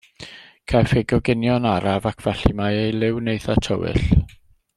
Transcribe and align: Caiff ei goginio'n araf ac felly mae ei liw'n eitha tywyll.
Caiff 0.71 0.93
ei 1.01 1.03
goginio'n 1.13 1.67
araf 1.73 2.07
ac 2.13 2.25
felly 2.29 2.53
mae 2.63 2.81
ei 2.87 2.97
liw'n 2.97 3.31
eitha 3.35 3.59
tywyll. 3.69 4.03